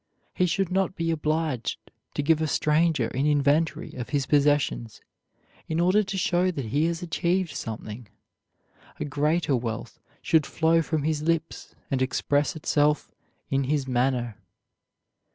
[0.33, 1.77] He should not be obliged
[2.15, 4.99] to give a stranger an inventory of his possessions
[5.67, 8.07] in order to show that he has achieved something.
[8.99, 13.11] A greater wealth should flow from his lips, and express itself
[13.51, 14.37] in his manner.